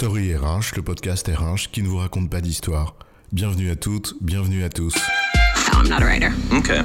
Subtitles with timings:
[0.00, 2.96] Story RH, le podcast RH qui ne vous raconte pas d'histoire.
[3.32, 4.94] Bienvenue à toutes, bienvenue à tous.
[5.74, 6.30] I'm not a writer.
[6.50, 6.80] Okay.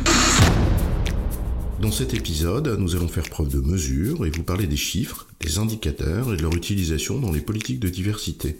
[1.79, 5.59] Dans cet épisode, nous allons faire preuve de mesure et vous parler des chiffres, des
[5.59, 8.59] indicateurs et de leur utilisation dans les politiques de diversité.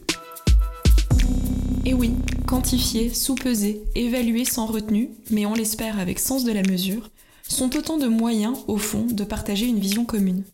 [1.84, 2.14] Et oui,
[2.48, 7.10] quantifier, sous-peser, évaluer sans retenue, mais on l'espère avec sens de la mesure,
[7.46, 10.46] sont autant de moyens, au fond, de partager une vision commune.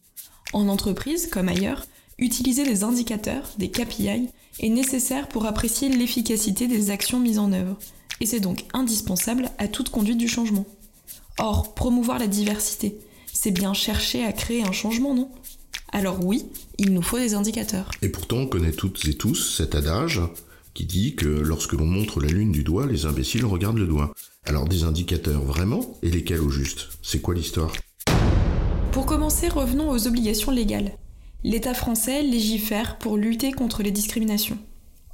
[0.54, 1.86] En entreprise, comme ailleurs,
[2.22, 7.78] utiliser des indicateurs, des KPI, est nécessaire pour apprécier l'efficacité des actions mises en œuvre,
[8.22, 10.66] et c'est donc indispensable à toute conduite du changement.
[11.40, 13.00] Or, promouvoir la diversité,
[13.34, 15.30] c'est bien chercher à créer un changement, non?
[15.92, 16.46] Alors oui,
[16.78, 17.90] il nous faut des indicateurs.
[18.02, 20.22] Et pourtant, on connaît toutes et tous cet adage
[20.74, 24.14] qui dit que lorsque l'on montre la lune du doigt, les imbéciles regardent le doigt.
[24.46, 25.98] Alors des indicateurs vraiment?
[26.02, 26.90] Et lesquels au juste?
[27.02, 27.74] C'est quoi l'histoire?
[28.92, 30.94] Pour commencer, revenons aux obligations légales.
[31.44, 34.60] L'État français légifère pour lutter contre les discriminations.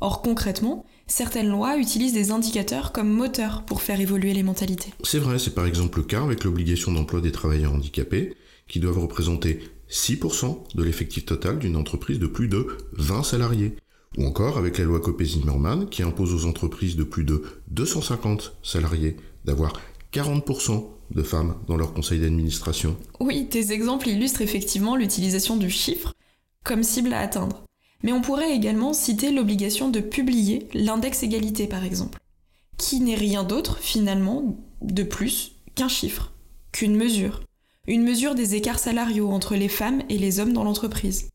[0.01, 4.93] Or concrètement, certaines lois utilisent des indicateurs comme moteur pour faire évoluer les mentalités.
[5.03, 8.35] C'est vrai, c'est par exemple le cas avec l'obligation d'emploi des travailleurs handicapés,
[8.67, 13.77] qui doivent représenter 6% de l'effectif total d'une entreprise de plus de 20 salariés.
[14.17, 19.15] Ou encore avec la loi Copé-Zimmermann qui impose aux entreprises de plus de 250 salariés
[19.45, 19.79] d'avoir
[20.11, 22.97] 40% de femmes dans leur conseil d'administration.
[23.21, 26.13] Oui, tes exemples illustrent effectivement l'utilisation du chiffre
[26.67, 27.63] comme cible à atteindre.
[28.03, 32.19] Mais on pourrait également citer l'obligation de publier l'index égalité par exemple,
[32.77, 36.33] qui n'est rien d'autre finalement de plus qu'un chiffre,
[36.73, 37.41] qu'une mesure,
[37.87, 41.29] une mesure des écarts salariaux entre les femmes et les hommes dans l'entreprise.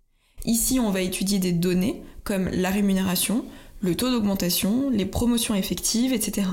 [0.44, 3.44] Ici, on va étudier des données comme la rémunération,
[3.80, 6.46] le taux d'augmentation, les promotions effectives, etc.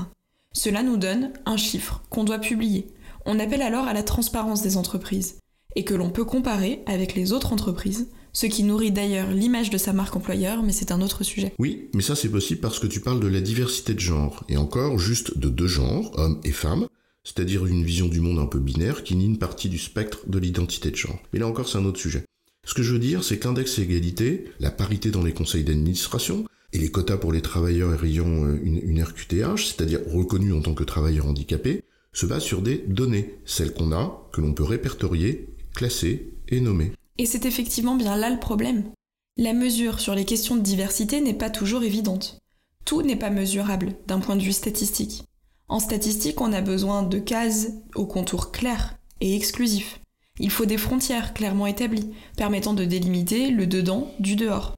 [0.52, 2.86] Cela nous donne un chiffre qu'on doit publier.
[3.26, 5.39] On appelle alors à la transparence des entreprises
[5.76, 9.78] et que l'on peut comparer avec les autres entreprises, ce qui nourrit d'ailleurs l'image de
[9.78, 11.52] sa marque employeur, mais c'est un autre sujet.
[11.58, 14.56] Oui, mais ça c'est possible parce que tu parles de la diversité de genre, et
[14.56, 16.86] encore juste de deux genres, hommes et femmes,
[17.24, 20.38] c'est-à-dire une vision du monde un peu binaire qui nie une partie du spectre de
[20.38, 21.20] l'identité de genre.
[21.32, 22.24] Mais là encore c'est un autre sujet.
[22.64, 26.78] Ce que je veux dire, c'est qu'index égalité, la parité dans les conseils d'administration, et
[26.78, 30.84] les quotas pour les travailleurs ayant euh, une, une RQTH, c'est-à-dire reconnus en tant que
[30.84, 36.32] travailleurs handicapés, se basent sur des données, celles qu'on a, que l'on peut répertorier, classer
[36.48, 36.92] et nommer.
[37.18, 38.84] Et c'est effectivement bien là le problème.
[39.36, 42.38] La mesure sur les questions de diversité n'est pas toujours évidente.
[42.84, 45.24] Tout n'est pas mesurable d'un point de vue statistique.
[45.68, 50.00] En statistique, on a besoin de cases aux contours clairs et exclusifs.
[50.38, 54.74] Il faut des frontières clairement établies, permettant de délimiter le dedans du dehors.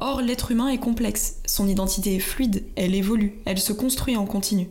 [0.00, 4.26] Or, l'être humain est complexe, son identité est fluide, elle évolue, elle se construit en
[4.26, 4.68] continu.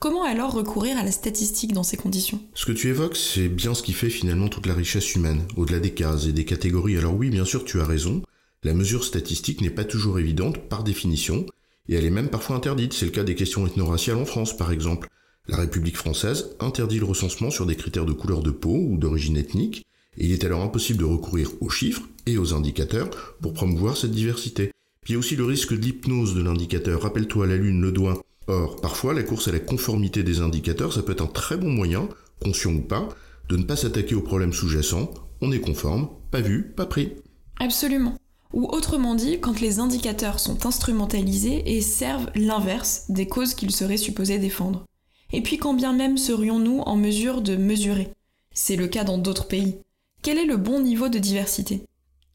[0.00, 2.40] Comment alors recourir à la statistique dans ces conditions?
[2.54, 5.80] Ce que tu évoques, c'est bien ce qui fait finalement toute la richesse humaine, au-delà
[5.80, 6.96] des cases et des catégories.
[6.96, 8.22] Alors oui, bien sûr, tu as raison,
[8.62, 11.46] la mesure statistique n'est pas toujours évidente par définition,
[11.88, 12.92] et elle est même parfois interdite.
[12.92, 15.08] C'est le cas des questions ethno-raciales en France, par exemple.
[15.48, 19.36] La République française interdit le recensement sur des critères de couleur de peau ou d'origine
[19.36, 19.84] ethnique,
[20.16, 23.10] et il est alors impossible de recourir aux chiffres et aux indicateurs
[23.42, 24.70] pour promouvoir cette diversité.
[25.00, 27.02] Puis il y a aussi le risque de l'hypnose de l'indicateur.
[27.02, 28.22] Rappelle-toi la lune, le doigt.
[28.48, 31.70] Or, parfois, la course à la conformité des indicateurs, ça peut être un très bon
[31.70, 32.08] moyen,
[32.42, 33.08] conscient ou pas,
[33.48, 35.10] de ne pas s'attaquer aux problèmes sous-jacents.
[35.42, 37.12] On est conforme, pas vu, pas pris.
[37.60, 38.16] Absolument.
[38.54, 43.98] Ou autrement dit, quand les indicateurs sont instrumentalisés et servent l'inverse des causes qu'ils seraient
[43.98, 44.86] supposés défendre.
[45.32, 48.08] Et puis quand bien même serions-nous en mesure de mesurer?
[48.54, 49.76] C'est le cas dans d'autres pays.
[50.22, 51.82] Quel est le bon niveau de diversité?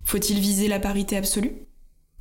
[0.04, 1.54] Faut-il viser la parité absolue?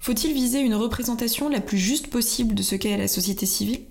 [0.05, 3.83] Faut-il viser une représentation la plus juste possible de ce qu'est la société civile?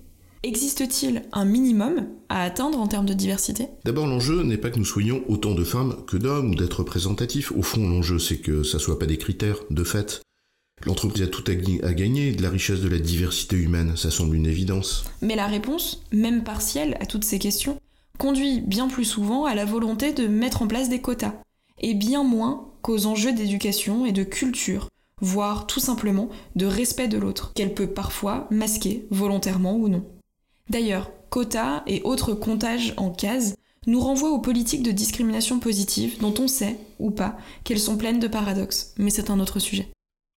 [0.42, 3.68] Existe-t-il un minimum à atteindre en termes de diversité?
[3.86, 7.50] D'abord, l'enjeu n'est pas que nous soyons autant de femmes que d'hommes ou d'être représentatifs.
[7.52, 10.20] Au fond, l'enjeu, c'est que ça soit pas des critères, de fait.
[10.84, 14.46] L'entreprise a tout à gagner de la richesse de la diversité humaine, ça semble une
[14.46, 15.04] évidence.
[15.22, 17.80] Mais la réponse, même partielle à toutes ces questions,
[18.18, 21.40] conduit bien plus souvent à la volonté de mettre en place des quotas,
[21.80, 24.88] et bien moins qu'aux enjeux d'éducation et de culture,
[25.22, 30.04] voire tout simplement de respect de l'autre, qu'elle peut parfois masquer, volontairement ou non.
[30.68, 33.54] D'ailleurs, quotas et autres comptages en cases
[33.86, 38.20] nous renvoient aux politiques de discrimination positive dont on sait, ou pas, qu'elles sont pleines
[38.20, 39.88] de paradoxes, mais c'est un autre sujet.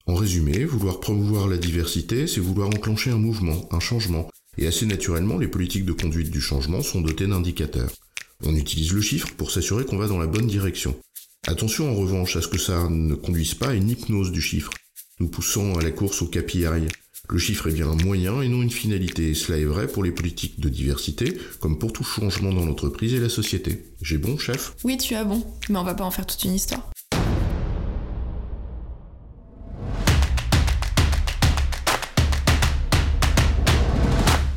[0.07, 4.85] En résumé, vouloir promouvoir la diversité, c'est vouloir enclencher un mouvement, un changement, et assez
[4.85, 7.91] naturellement, les politiques de conduite du changement sont dotées d'indicateurs.
[8.45, 10.95] On utilise le chiffre pour s'assurer qu'on va dans la bonne direction.
[11.47, 14.71] Attention en revanche à ce que ça ne conduise pas à une hypnose du chiffre,
[15.19, 16.87] nous poussons à la course au KPI.
[17.29, 20.11] Le chiffre est bien un moyen et non une finalité, cela est vrai pour les
[20.11, 23.93] politiques de diversité, comme pour tout changement dans l'entreprise et la société.
[24.01, 24.75] J'ai bon, chef?
[24.83, 26.89] Oui, tu as bon, mais on va pas en faire toute une histoire.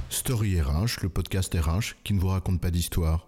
[0.09, 3.28] Story RH, le podcast RH qui ne vous raconte pas d'histoire.